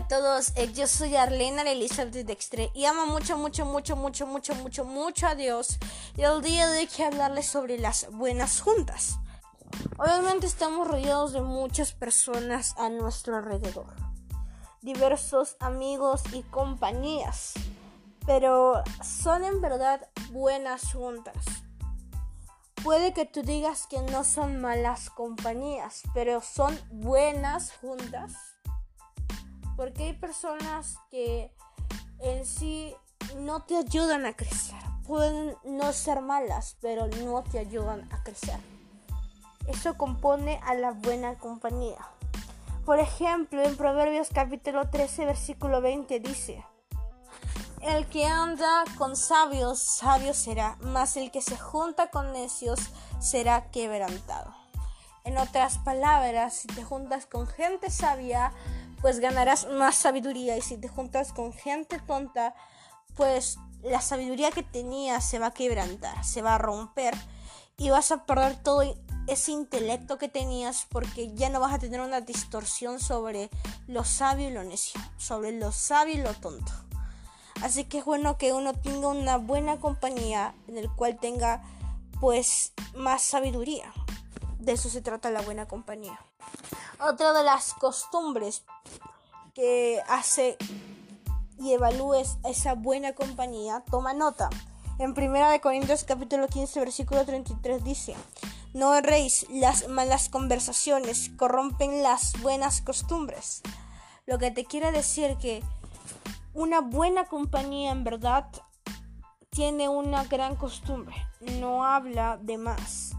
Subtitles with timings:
[0.00, 4.84] todos, eh, yo soy Arlena Elizabeth Dextre y amo mucho, mucho, mucho, mucho, mucho, mucho,
[4.86, 5.78] mucho a Dios.
[6.16, 9.18] Y el día de hoy quiero hablarles sobre las buenas juntas.
[9.98, 13.94] Obviamente estamos rodeados de muchas personas a nuestro alrededor,
[14.80, 17.52] diversos amigos y compañías,
[18.26, 21.44] pero son en verdad buenas juntas.
[22.82, 28.51] Puede que tú digas que no son malas compañías, pero son buenas juntas.
[29.76, 31.54] Porque hay personas que
[32.20, 32.94] en sí
[33.38, 34.78] no te ayudan a crecer.
[35.06, 38.58] Pueden no ser malas, pero no te ayudan a crecer.
[39.66, 41.98] Eso compone a la buena compañía.
[42.84, 46.64] Por ejemplo, en Proverbios capítulo 13, versículo 20 dice,
[47.80, 52.80] El que anda con sabios, sabio será, mas el que se junta con necios
[53.20, 54.52] será quebrantado.
[55.24, 58.52] En otras palabras, si te juntas con gente sabia,
[59.02, 60.56] pues ganarás más sabiduría.
[60.56, 62.54] Y si te juntas con gente tonta,
[63.14, 67.14] pues la sabiduría que tenías se va a quebrantar, se va a romper
[67.76, 68.82] y vas a perder todo
[69.26, 73.50] ese intelecto que tenías porque ya no vas a tener una distorsión sobre
[73.86, 76.72] lo sabio y lo necio, sobre lo sabio y lo tonto.
[77.60, 81.62] Así que es bueno que uno tenga una buena compañía en el cual tenga
[82.20, 83.92] pues más sabiduría.
[84.62, 86.20] De eso se trata la buena compañía.
[87.00, 88.62] Otra de las costumbres
[89.54, 90.56] que hace
[91.58, 94.50] y evalúes esa buena compañía, toma nota.
[95.00, 98.14] En 1 Corintios capítulo 15 versículo 33 dice,
[98.72, 103.62] no erréis, las malas conversaciones corrompen las buenas costumbres.
[104.26, 105.64] Lo que te quiere decir que
[106.54, 108.46] una buena compañía en verdad
[109.50, 113.16] tiene una gran costumbre, no habla de más.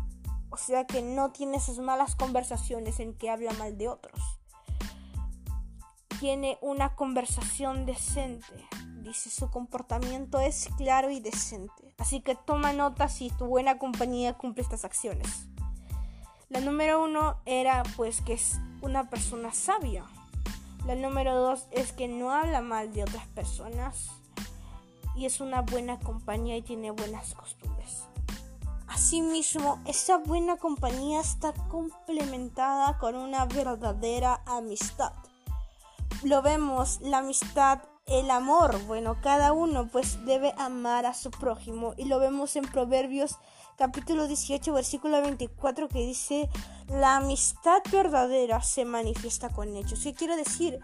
[0.54, 4.22] O sea que no tiene esas malas conversaciones en que habla mal de otros
[6.24, 8.66] tiene una conversación decente.
[9.02, 11.94] Dice, su comportamiento es claro y decente.
[11.98, 15.50] Así que toma nota si tu buena compañía cumple estas acciones.
[16.48, 20.06] La número uno era pues que es una persona sabia.
[20.88, 24.08] La número dos es que no habla mal de otras personas
[25.18, 27.73] y es una buena compañía y tiene buenas costumbres.
[28.94, 35.14] Asimismo, esa buena compañía está complementada con una verdadera amistad
[36.24, 38.82] lo vemos, la amistad, el amor.
[38.86, 43.38] Bueno, cada uno pues debe amar a su prójimo y lo vemos en Proverbios
[43.78, 46.50] capítulo 18 versículo 24 que dice,
[46.88, 50.02] la amistad verdadera se manifiesta con hechos.
[50.04, 50.80] ¿Qué quiere decir?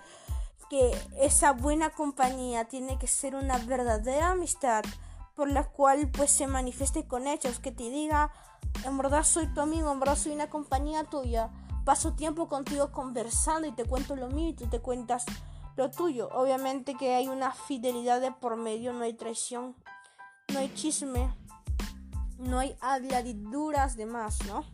[0.69, 4.83] Que esa buena compañía tiene que ser una verdadera amistad
[5.39, 8.29] por la cual pues se manifieste con hechos, que te diga,
[8.83, 11.49] en verdad soy tu amigo, en verdad soy una compañía tuya
[11.85, 15.25] paso tiempo contigo conversando y te cuento lo mío y tú te cuentas
[15.77, 16.27] lo tuyo.
[16.33, 19.77] Obviamente que hay una fidelidad de por medio, no hay traición,
[20.53, 21.33] no hay chisme,
[22.37, 24.65] no hay habladuras de más, ¿no?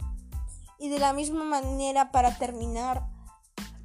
[0.79, 3.05] Y de la misma manera, para terminar,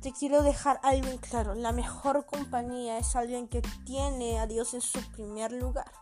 [0.00, 1.54] te quiero dejar algo en claro.
[1.54, 5.92] La mejor compañía es alguien que tiene a Dios en su primer lugar.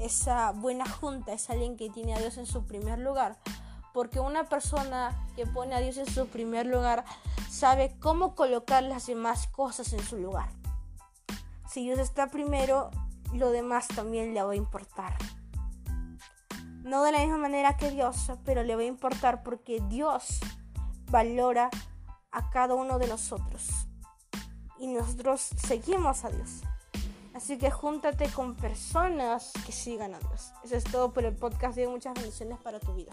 [0.00, 3.36] Esa buena junta es alguien que tiene a Dios en su primer lugar.
[3.92, 7.04] Porque una persona que pone a Dios en su primer lugar
[7.50, 10.48] sabe cómo colocar las demás cosas en su lugar.
[11.68, 12.90] Si Dios está primero,
[13.34, 15.16] lo demás también le va a importar.
[16.82, 20.40] No de la misma manera que Dios, pero le va a importar porque Dios
[21.10, 21.68] valora
[22.32, 23.68] a cada uno de nosotros.
[24.78, 26.62] Y nosotros seguimos a Dios.
[27.40, 30.52] Así que júntate con personas que sigan a Dios.
[30.62, 31.74] Eso es todo por el podcast.
[31.74, 33.12] De muchas bendiciones para tu vida.